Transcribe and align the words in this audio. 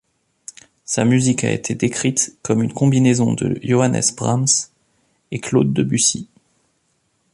Sa 0.83 1.05
musique 1.05 1.43
a 1.43 1.51
été 1.51 1.75
décrite 1.75 2.35
comme 2.41 2.63
une 2.63 2.73
combinaison 2.73 3.33
de 3.33 3.59
Johannes 3.61 4.01
Brahms 4.17 4.47
et 5.29 5.39
Claude 5.39 5.73
Debussy. 5.73 6.27